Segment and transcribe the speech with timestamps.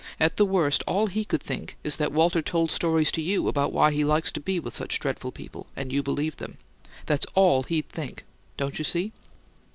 [0.19, 3.71] At the worst, all HE could think is that Walter told stories to you about
[3.71, 6.57] why he likes to be with such dreadful people, and you believed them.
[7.05, 8.23] That's all HE'D think;
[8.57, 9.11] don't you see?"